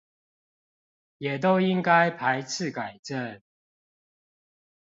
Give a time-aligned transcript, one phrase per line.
[1.19, 3.39] 也都應該排斥改正